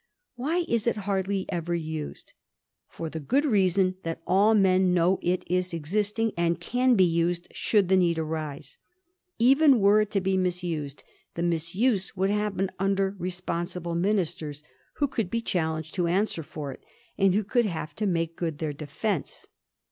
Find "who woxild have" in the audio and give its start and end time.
17.35-17.93